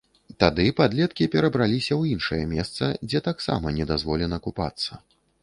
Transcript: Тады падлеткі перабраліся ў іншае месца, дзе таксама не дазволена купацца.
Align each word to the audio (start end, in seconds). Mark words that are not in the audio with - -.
Тады 0.43 0.63
падлеткі 0.79 1.27
перабраліся 1.35 1.93
ў 1.97 2.01
іншае 2.15 2.41
месца, 2.55 2.91
дзе 3.07 3.23
таксама 3.29 3.75
не 3.79 3.85
дазволена 3.93 4.43
купацца. 4.49 4.91